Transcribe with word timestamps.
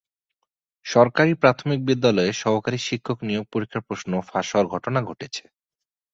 সরকারি 0.85 1.31
প্রাথমিক 1.41 1.79
বিদ্যালয়ের 1.89 2.39
সহকারী 2.43 2.79
শিক্ষক 2.87 3.17
নিয়োগ 3.27 3.45
পরীক্ষার 3.53 3.85
প্রশ্ন 3.87 4.11
ফাঁস 4.21 4.47
হওয়ার 4.51 4.71
ঘটনা 4.73 4.99
ঘটেছে। 5.09 5.43